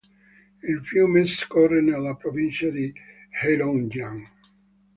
[0.63, 2.91] Il fiume scorre nella provincia di
[3.43, 4.27] Heilongjiang.